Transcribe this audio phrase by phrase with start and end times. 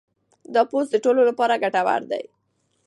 [0.53, 2.23] دا پوسټ د ټولو لپاره ګټور دی.